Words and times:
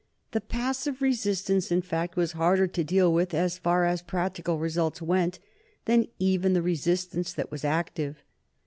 The 0.31 0.41
passive 0.41 0.99
resistance 1.03 1.71
in 1.71 1.83
fact 1.83 2.15
was 2.17 2.31
harder 2.31 2.65
to 2.65 2.83
deal 2.83 3.13
with, 3.13 3.35
as 3.35 3.59
far 3.59 3.85
as 3.85 4.01
practical 4.01 4.57
results 4.57 4.99
went, 4.99 5.37
than 5.85 6.07
even 6.17 6.53
the 6.53 6.63
resistance 6.63 7.33
that 7.33 7.51
was 7.51 7.63
active. 7.63 8.23